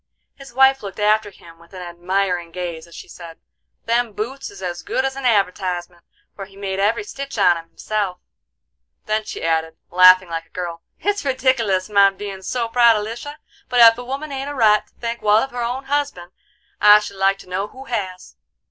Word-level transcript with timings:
His 0.33 0.51
wife 0.51 0.81
looked 0.81 0.97
after 0.99 1.29
him 1.29 1.59
with 1.59 1.75
an 1.75 1.83
admiring 1.83 2.49
gaze 2.49 2.87
as 2.87 2.95
she 2.95 3.07
said: 3.07 3.37
"Them 3.85 4.13
boots 4.13 4.49
is 4.49 4.59
as 4.63 4.81
good 4.81 5.05
as 5.05 5.15
an 5.15 5.25
advertisement, 5.25 6.03
for 6.35 6.45
he 6.45 6.57
made 6.57 6.79
every 6.79 7.03
stitch 7.03 7.37
on 7.37 7.55
'em 7.55 7.67
himself;" 7.67 8.17
then 9.05 9.25
she 9.25 9.43
added, 9.43 9.77
laughing 9.91 10.27
like 10.27 10.47
a 10.47 10.49
girl: 10.49 10.81
"It's 11.01 11.23
redick'lus 11.23 11.87
my 11.87 12.09
bein' 12.09 12.41
so 12.41 12.67
proud 12.67 12.97
of 12.97 13.03
Lisha, 13.05 13.35
but 13.69 13.79
ef 13.79 13.95
a 13.95 14.03
woman 14.03 14.31
ain't 14.31 14.49
a 14.49 14.55
right 14.55 14.87
to 14.87 14.93
think 14.95 15.21
wal 15.21 15.37
of 15.37 15.51
her 15.51 15.61
own 15.61 15.83
husband, 15.83 16.31
I 16.81 16.97
should 16.99 17.17
like 17.17 17.37
to 17.37 17.47
know 17.49 17.67
who 17.67 17.83
has!" 17.85 18.37